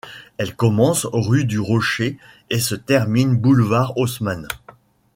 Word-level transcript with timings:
Elle 0.37 0.55
commence 0.55 1.05
rue 1.13 1.45
du 1.45 1.59
Rocher 1.59 2.17
et 2.49 2.59
se 2.59 2.73
termine 2.73 3.37
boulevard 3.37 3.95
Haussmann. 3.97 4.47